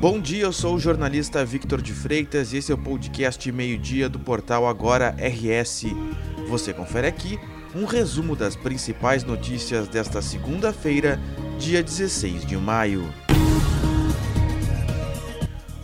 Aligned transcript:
Bom 0.00 0.18
dia, 0.18 0.44
eu 0.44 0.52
sou 0.52 0.76
o 0.76 0.80
jornalista 0.80 1.44
Victor 1.44 1.82
de 1.82 1.92
Freitas 1.92 2.54
e 2.54 2.56
esse 2.56 2.72
é 2.72 2.74
o 2.74 2.78
podcast 2.78 3.52
meio-dia 3.52 4.08
do 4.08 4.18
portal 4.18 4.66
Agora 4.66 5.14
RS. 5.18 5.88
Você 6.48 6.72
confere 6.72 7.06
aqui 7.06 7.38
um 7.74 7.84
resumo 7.84 8.34
das 8.34 8.56
principais 8.56 9.24
notícias 9.24 9.88
desta 9.88 10.22
segunda-feira, 10.22 11.20
dia 11.58 11.82
16 11.82 12.46
de 12.46 12.56
maio. 12.56 13.12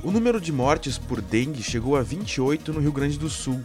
O 0.02 0.10
número 0.10 0.40
de 0.40 0.50
mortes 0.50 0.96
por 0.96 1.20
dengue 1.20 1.62
chegou 1.62 1.94
a 1.94 2.00
28 2.00 2.72
no 2.72 2.80
Rio 2.80 2.92
Grande 2.92 3.18
do 3.18 3.28
Sul. 3.28 3.62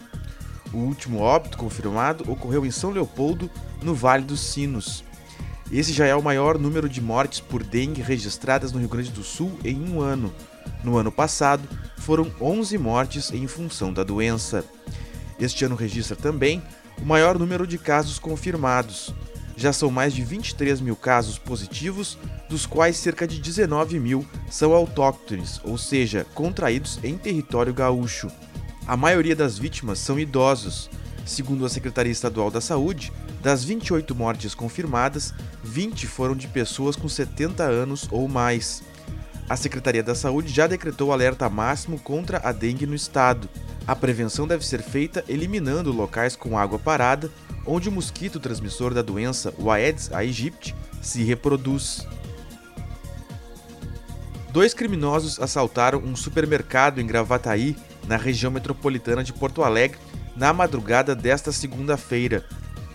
O 0.73 0.79
último 0.79 1.19
óbito 1.19 1.57
confirmado 1.57 2.29
ocorreu 2.29 2.65
em 2.65 2.71
São 2.71 2.91
Leopoldo, 2.91 3.49
no 3.81 3.95
Vale 3.95 4.25
dos 4.25 4.41
Sinos. 4.41 5.01
Esse 5.71 5.93
já 5.93 6.05
é 6.05 6.13
o 6.13 6.21
maior 6.21 6.59
número 6.59 6.89
de 6.89 6.99
mortes 6.99 7.39
por 7.39 7.63
dengue 7.63 8.01
registradas 8.01 8.73
no 8.73 8.79
Rio 8.79 8.89
Grande 8.89 9.09
do 9.09 9.23
Sul 9.23 9.57
em 9.63 9.81
um 9.81 10.01
ano. 10.01 10.33
No 10.83 10.97
ano 10.97 11.09
passado, 11.09 11.65
foram 11.97 12.29
11 12.41 12.77
mortes 12.77 13.31
em 13.31 13.47
função 13.47 13.93
da 13.93 14.03
doença. 14.03 14.65
Este 15.39 15.63
ano 15.63 15.75
registra 15.75 16.17
também 16.17 16.61
o 17.01 17.05
maior 17.05 17.39
número 17.39 17.65
de 17.65 17.77
casos 17.77 18.19
confirmados. 18.19 19.13
Já 19.55 19.71
são 19.71 19.89
mais 19.89 20.13
de 20.13 20.23
23 20.23 20.81
mil 20.81 20.95
casos 20.95 21.37
positivos, 21.37 22.17
dos 22.49 22.65
quais 22.65 22.97
cerca 22.97 23.25
de 23.25 23.39
19 23.39 23.97
mil 23.97 24.25
são 24.49 24.73
autóctones, 24.73 25.61
ou 25.63 25.77
seja, 25.77 26.25
contraídos 26.33 26.99
em 27.01 27.17
território 27.17 27.73
gaúcho. 27.73 28.29
A 28.85 28.97
maioria 28.97 29.37
das 29.37 29.57
vítimas 29.57 29.99
são 29.99 30.19
idosos. 30.19 30.89
Segundo 31.25 31.65
a 31.65 31.69
Secretaria 31.69 32.11
Estadual 32.11 32.51
da 32.51 32.59
Saúde, 32.59 33.13
das 33.41 33.63
28 33.63 34.13
mortes 34.13 34.53
confirmadas, 34.53 35.33
20 35.63 36.05
foram 36.07 36.35
de 36.35 36.47
pessoas 36.47 36.95
com 36.95 37.09
70 37.09 37.63
anos 37.63 38.07
ou 38.11 38.27
mais. 38.27 38.83
A 39.49 39.55
Secretaria 39.55 40.03
da 40.03 40.15
Saúde 40.15 40.53
já 40.53 40.67
decretou 40.67 41.11
alerta 41.11 41.49
máximo 41.49 41.99
contra 41.99 42.39
a 42.43 42.51
dengue 42.51 42.85
no 42.85 42.95
estado. 42.95 43.49
A 43.85 43.95
prevenção 43.95 44.47
deve 44.47 44.65
ser 44.65 44.81
feita 44.81 45.25
eliminando 45.27 45.91
locais 45.91 46.35
com 46.35 46.57
água 46.57 46.79
parada, 46.79 47.29
onde 47.65 47.89
o 47.89 47.91
mosquito 47.91 48.39
transmissor 48.39 48.93
da 48.93 49.01
doença, 49.01 49.53
o 49.57 49.69
Aedes 49.69 50.11
aegypti, 50.13 50.75
se 51.01 51.23
reproduz. 51.23 52.07
Dois 54.51 54.73
criminosos 54.73 55.39
assaltaram 55.39 55.99
um 55.99 56.15
supermercado 56.15 57.01
em 57.01 57.07
Gravataí, 57.07 57.75
na 58.07 58.17
região 58.17 58.51
metropolitana 58.51 59.23
de 59.23 59.33
Porto 59.33 59.63
Alegre, 59.63 59.97
na 60.35 60.53
madrugada 60.53 61.15
desta 61.15 61.51
segunda-feira. 61.51 62.45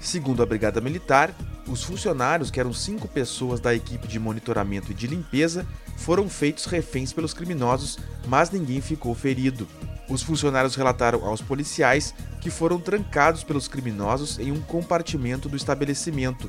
Segundo 0.06 0.40
a 0.40 0.46
Brigada 0.46 0.80
Militar, 0.80 1.34
os 1.66 1.82
funcionários, 1.82 2.48
que 2.48 2.60
eram 2.60 2.72
cinco 2.72 3.08
pessoas 3.08 3.58
da 3.58 3.74
equipe 3.74 4.06
de 4.06 4.20
monitoramento 4.20 4.92
e 4.92 4.94
de 4.94 5.08
limpeza, 5.08 5.66
foram 5.96 6.28
feitos 6.28 6.66
reféns 6.66 7.12
pelos 7.12 7.34
criminosos, 7.34 7.98
mas 8.28 8.48
ninguém 8.48 8.80
ficou 8.80 9.16
ferido. 9.16 9.66
Os 10.08 10.22
funcionários 10.22 10.76
relataram 10.76 11.24
aos 11.24 11.42
policiais 11.42 12.14
que 12.40 12.50
foram 12.50 12.78
trancados 12.78 13.42
pelos 13.42 13.66
criminosos 13.66 14.38
em 14.38 14.52
um 14.52 14.60
compartimento 14.60 15.48
do 15.48 15.56
estabelecimento. 15.56 16.48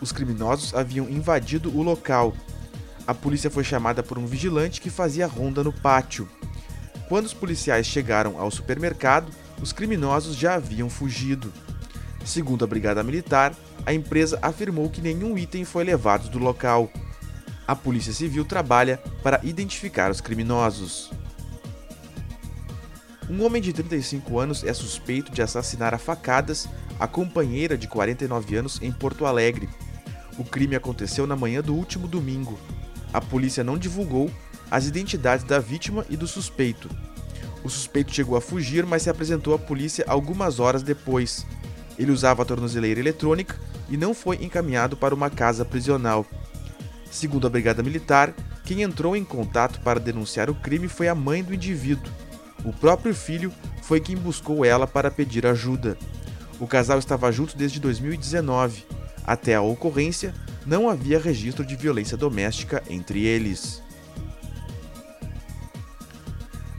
Os 0.00 0.10
criminosos 0.10 0.74
haviam 0.74 1.08
invadido 1.08 1.70
o 1.70 1.84
local. 1.84 2.34
A 3.06 3.14
polícia 3.14 3.48
foi 3.48 3.62
chamada 3.62 4.02
por 4.02 4.18
um 4.18 4.26
vigilante 4.26 4.80
que 4.80 4.90
fazia 4.90 5.28
ronda 5.28 5.62
no 5.62 5.72
pátio. 5.72 6.28
Quando 7.08 7.26
os 7.26 7.32
policiais 7.32 7.86
chegaram 7.86 8.40
ao 8.40 8.50
supermercado, 8.50 9.30
os 9.62 9.72
criminosos 9.72 10.34
já 10.34 10.54
haviam 10.56 10.90
fugido. 10.90 11.52
Segundo 12.28 12.62
a 12.62 12.68
Brigada 12.68 13.02
Militar, 13.02 13.56
a 13.86 13.94
empresa 13.94 14.38
afirmou 14.42 14.90
que 14.90 15.00
nenhum 15.00 15.38
item 15.38 15.64
foi 15.64 15.82
levado 15.82 16.28
do 16.28 16.38
local. 16.38 16.92
A 17.66 17.74
Polícia 17.74 18.12
Civil 18.12 18.44
trabalha 18.44 18.98
para 19.22 19.40
identificar 19.42 20.10
os 20.10 20.20
criminosos. 20.20 21.10
Um 23.30 23.42
homem 23.42 23.62
de 23.62 23.72
35 23.72 24.38
anos 24.38 24.62
é 24.62 24.74
suspeito 24.74 25.32
de 25.32 25.40
assassinar 25.40 25.94
a 25.94 25.98
facadas 25.98 26.68
a 27.00 27.06
companheira 27.08 27.78
de 27.78 27.88
49 27.88 28.56
anos 28.56 28.78
em 28.82 28.92
Porto 28.92 29.24
Alegre. 29.24 29.66
O 30.36 30.44
crime 30.44 30.76
aconteceu 30.76 31.26
na 31.26 31.34
manhã 31.34 31.62
do 31.62 31.74
último 31.74 32.06
domingo. 32.06 32.58
A 33.10 33.22
polícia 33.22 33.64
não 33.64 33.78
divulgou 33.78 34.30
as 34.70 34.84
identidades 34.86 35.46
da 35.46 35.58
vítima 35.58 36.04
e 36.10 36.16
do 36.16 36.26
suspeito. 36.26 36.90
O 37.64 37.70
suspeito 37.70 38.14
chegou 38.14 38.36
a 38.36 38.40
fugir, 38.42 38.84
mas 38.84 39.04
se 39.04 39.08
apresentou 39.08 39.54
à 39.54 39.58
polícia 39.58 40.04
algumas 40.06 40.60
horas 40.60 40.82
depois. 40.82 41.46
Ele 41.98 42.12
usava 42.12 42.42
a 42.42 42.44
tornozeleira 42.44 43.00
eletrônica 43.00 43.56
e 43.90 43.96
não 43.96 44.14
foi 44.14 44.36
encaminhado 44.36 44.96
para 44.96 45.14
uma 45.14 45.28
casa 45.28 45.64
prisional. 45.64 46.24
Segundo 47.10 47.46
a 47.46 47.50
Brigada 47.50 47.82
Militar, 47.82 48.34
quem 48.64 48.82
entrou 48.82 49.16
em 49.16 49.24
contato 49.24 49.80
para 49.80 49.98
denunciar 49.98 50.50
o 50.50 50.54
crime 50.54 50.88
foi 50.88 51.08
a 51.08 51.14
mãe 51.14 51.42
do 51.42 51.54
indivíduo. 51.54 52.12
O 52.64 52.72
próprio 52.72 53.14
filho 53.14 53.52
foi 53.82 54.00
quem 54.00 54.16
buscou 54.16 54.64
ela 54.64 54.86
para 54.86 55.10
pedir 55.10 55.46
ajuda. 55.46 55.96
O 56.60 56.66
casal 56.66 56.98
estava 56.98 57.32
junto 57.32 57.56
desde 57.56 57.80
2019. 57.80 58.84
Até 59.26 59.54
a 59.54 59.62
ocorrência, 59.62 60.34
não 60.66 60.88
havia 60.88 61.18
registro 61.18 61.64
de 61.64 61.76
violência 61.76 62.16
doméstica 62.16 62.82
entre 62.90 63.24
eles. 63.24 63.82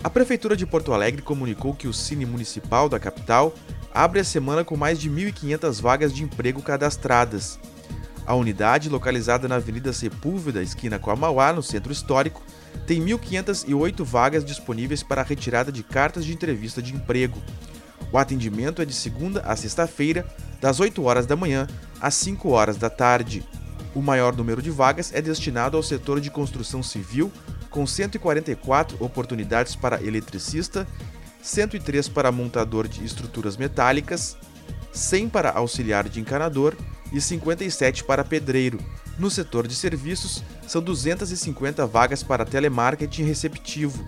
A 0.04 0.10
Prefeitura 0.10 0.56
de 0.56 0.66
Porto 0.66 0.94
Alegre 0.94 1.22
comunicou 1.22 1.74
que 1.74 1.88
o 1.88 1.94
Cine 1.94 2.26
Municipal 2.26 2.88
da 2.88 3.00
capital 3.00 3.54
abre 4.00 4.22
a 4.22 4.24
semana 4.24 4.64
com 4.64 4.78
mais 4.78 4.98
de 4.98 5.10
1.500 5.10 5.82
vagas 5.82 6.14
de 6.14 6.24
emprego 6.24 6.62
cadastradas. 6.62 7.60
A 8.26 8.34
unidade, 8.34 8.88
localizada 8.88 9.46
na 9.46 9.56
Avenida 9.56 9.92
Sepúlveda, 9.92 10.64
esquina 10.64 10.98
com 10.98 11.12
a 11.12 11.18
Mauá, 11.18 11.52
no 11.52 11.62
centro 11.62 11.92
histórico, 11.92 12.42
tem 12.88 13.04
1.508 13.04 14.02
vagas 14.06 14.46
disponíveis 14.46 15.04
para 15.04 15.20
a 15.20 15.26
retirada 15.26 15.70
de 15.70 15.84
cartas 15.84 16.24
de 16.24 16.32
entrevista 16.32 16.82
de 16.82 16.96
emprego. 16.96 17.44
O 18.10 18.18
atendimento 18.18 18.82
é 18.82 18.86
de 18.86 18.94
segunda 18.94 19.42
a 19.42 19.54
sexta-feira, 19.58 20.26
das 20.62 20.80
8 20.80 21.04
horas 21.04 21.26
da 21.26 21.36
manhã 21.36 21.68
às 22.00 22.14
5 22.14 22.48
horas 22.48 22.78
da 22.78 22.90
tarde. 22.90 23.44
O 23.94 24.02
maior 24.02 24.34
número 24.34 24.62
de 24.62 24.72
vagas 24.72 25.12
é 25.14 25.22
destinado 25.22 25.76
ao 25.76 25.84
setor 25.84 26.22
de 26.22 26.32
construção 26.32 26.82
civil, 26.82 27.30
com 27.70 27.86
144 27.86 28.96
oportunidades 29.04 29.76
para 29.76 30.02
eletricista, 30.02 30.88
103 31.42 32.10
para 32.10 32.32
montador 32.32 32.88
de 32.88 33.04
estruturas 33.04 33.58
metálicas, 33.58 34.38
100 34.92 35.30
para 35.30 35.52
auxiliar 35.52 36.08
de 36.10 36.20
encanador 36.20 36.76
e 37.12 37.20
57 37.20 38.04
para 38.04 38.24
pedreiro. 38.24 38.80
No 39.18 39.30
setor 39.30 39.68
de 39.68 39.76
serviços, 39.76 40.44
são 40.68 40.82
250 40.82 41.86
vagas 41.86 42.24
para 42.24 42.46
telemarketing 42.46 43.24
receptivo. 43.24 44.06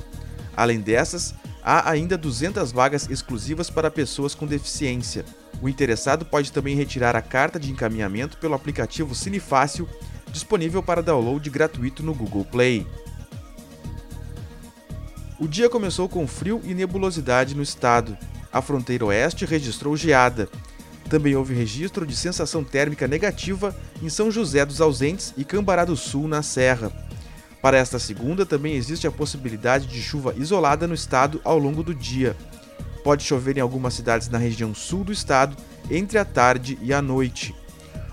Além 0.55 0.79
dessas, 0.79 1.33
há 1.63 1.89
ainda 1.89 2.17
200 2.17 2.71
vagas 2.71 3.09
exclusivas 3.09 3.69
para 3.69 3.91
pessoas 3.91 4.35
com 4.35 4.45
deficiência. 4.45 5.25
O 5.61 5.69
interessado 5.69 6.25
pode 6.25 6.51
também 6.51 6.75
retirar 6.75 7.15
a 7.15 7.21
carta 7.21 7.59
de 7.59 7.71
encaminhamento 7.71 8.37
pelo 8.37 8.55
aplicativo 8.55 9.13
Cinefácil, 9.13 9.87
disponível 10.31 10.81
para 10.81 11.03
download 11.03 11.49
gratuito 11.49 12.01
no 12.01 12.13
Google 12.13 12.45
Play. 12.45 12.87
O 15.41 15.47
dia 15.47 15.67
começou 15.67 16.07
com 16.07 16.27
frio 16.27 16.61
e 16.63 16.71
nebulosidade 16.71 17.55
no 17.55 17.63
estado. 17.63 18.15
A 18.53 18.61
fronteira 18.61 19.05
oeste 19.05 19.43
registrou 19.43 19.97
geada. 19.97 20.47
Também 21.09 21.35
houve 21.35 21.55
registro 21.55 22.05
de 22.05 22.15
sensação 22.15 22.63
térmica 22.63 23.07
negativa 23.07 23.75
em 24.03 24.07
São 24.07 24.29
José 24.29 24.63
dos 24.63 24.79
Ausentes 24.79 25.33
e 25.35 25.43
Cambará 25.43 25.83
do 25.83 25.95
Sul, 25.97 26.27
na 26.27 26.43
Serra. 26.43 26.91
Para 27.59 27.79
esta 27.79 27.97
segunda, 27.97 28.45
também 28.45 28.75
existe 28.75 29.07
a 29.07 29.11
possibilidade 29.11 29.87
de 29.87 29.99
chuva 29.99 30.35
isolada 30.37 30.85
no 30.85 30.93
estado 30.93 31.41
ao 31.43 31.57
longo 31.57 31.81
do 31.81 31.95
dia. 31.95 32.37
Pode 33.03 33.23
chover 33.23 33.57
em 33.57 33.61
algumas 33.61 33.95
cidades 33.95 34.29
na 34.29 34.37
região 34.37 34.75
sul 34.75 35.03
do 35.03 35.11
estado 35.11 35.57
entre 35.89 36.19
a 36.19 36.23
tarde 36.23 36.77
e 36.83 36.93
a 36.93 37.01
noite. 37.01 37.55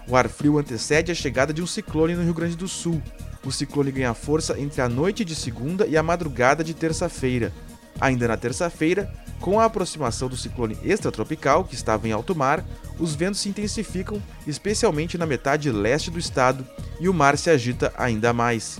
O 0.08 0.16
ar 0.16 0.30
frio 0.30 0.58
antecede 0.58 1.12
a 1.12 1.14
chegada 1.14 1.52
de 1.52 1.60
um 1.60 1.66
ciclone 1.66 2.14
no 2.14 2.24
Rio 2.24 2.32
Grande 2.32 2.56
do 2.56 2.66
Sul, 2.66 3.02
o 3.48 3.52
ciclone 3.52 3.90
ganha 3.90 4.12
força 4.12 4.60
entre 4.60 4.82
a 4.82 4.88
noite 4.88 5.24
de 5.24 5.34
segunda 5.34 5.86
e 5.86 5.96
a 5.96 6.02
madrugada 6.02 6.62
de 6.62 6.74
terça-feira. 6.74 7.52
Ainda 7.98 8.28
na 8.28 8.36
terça-feira, 8.36 9.12
com 9.40 9.58
a 9.58 9.64
aproximação 9.64 10.28
do 10.28 10.36
ciclone 10.36 10.76
extratropical, 10.84 11.64
que 11.64 11.74
estava 11.74 12.06
em 12.06 12.12
alto 12.12 12.36
mar, 12.36 12.64
os 12.98 13.14
ventos 13.14 13.40
se 13.40 13.48
intensificam, 13.48 14.22
especialmente 14.46 15.16
na 15.16 15.26
metade 15.26 15.70
leste 15.70 16.10
do 16.10 16.18
estado, 16.18 16.64
e 17.00 17.08
o 17.08 17.14
mar 17.14 17.38
se 17.38 17.48
agita 17.48 17.92
ainda 17.96 18.32
mais. 18.32 18.78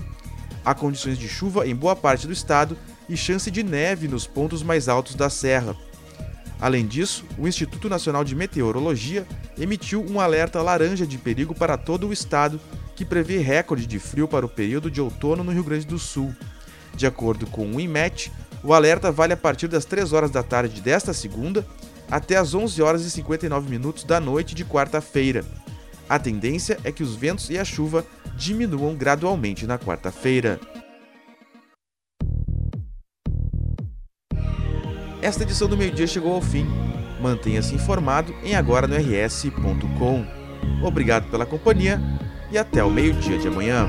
Há 0.63 0.75
condições 0.75 1.17
de 1.17 1.27
chuva 1.27 1.67
em 1.67 1.75
boa 1.75 1.95
parte 1.95 2.27
do 2.27 2.33
estado 2.33 2.77
e 3.09 3.17
chance 3.17 3.49
de 3.49 3.63
neve 3.63 4.07
nos 4.07 4.27
pontos 4.27 4.61
mais 4.61 4.87
altos 4.87 5.15
da 5.15 5.29
serra. 5.29 5.75
Além 6.61 6.85
disso, 6.85 7.25
o 7.37 7.47
Instituto 7.47 7.89
Nacional 7.89 8.23
de 8.23 8.35
Meteorologia 8.35 9.25
emitiu 9.57 10.05
um 10.07 10.19
alerta 10.19 10.61
laranja 10.61 11.07
de 11.07 11.17
perigo 11.17 11.55
para 11.55 11.77
todo 11.77 12.07
o 12.07 12.13
estado 12.13 12.59
que 12.99 13.05
prevê 13.05 13.37
recorde 13.37 13.87
de 13.87 13.97
frio 13.97 14.27
para 14.27 14.45
o 14.45 14.49
período 14.49 14.91
de 14.91 14.99
outono 14.99 15.41
no 15.41 15.53
Rio 15.53 15.63
Grande 15.63 15.87
do 15.87 15.97
Sul. 15.97 16.35
De 16.93 17.07
acordo 17.07 17.47
com 17.47 17.65
o 17.65 17.79
IMET, 17.79 18.29
o 18.61 18.73
alerta 18.73 19.09
vale 19.09 19.31
a 19.31 19.37
partir 19.37 19.69
das 19.69 19.85
3 19.85 20.11
horas 20.11 20.29
da 20.29 20.43
tarde 20.43 20.81
desta 20.81 21.13
segunda 21.13 21.65
até 22.11 22.35
as 22.35 22.53
11 22.53 22.81
horas 22.81 23.05
e 23.05 23.09
59 23.09 23.69
minutos 23.69 24.03
da 24.03 24.19
noite 24.19 24.53
de 24.53 24.65
quarta-feira. 24.65 25.45
A 26.09 26.19
tendência 26.19 26.77
é 26.83 26.91
que 26.91 27.01
os 27.01 27.15
ventos 27.15 27.49
e 27.49 27.57
a 27.57 27.63
chuva 27.63 28.05
diminuam 28.35 28.93
gradualmente 28.95 29.65
na 29.65 29.79
quarta-feira. 29.79 30.59
Esta 35.21 35.43
edição 35.43 35.69
do 35.69 35.77
meio-dia 35.77 36.05
chegou 36.05 36.33
ao 36.33 36.41
fim. 36.41 36.67
Mantenha-se 37.21 37.73
informado 37.73 38.35
em 38.43 38.57
agora 38.57 38.87
no 38.87 38.97
rs.com. 38.97 40.25
Obrigado 40.83 41.31
pela 41.31 41.45
companhia 41.45 41.97
e 42.51 42.57
até 42.57 42.83
o 42.83 42.89
meio-dia 42.89 43.37
de 43.37 43.47
amanhã. 43.47 43.87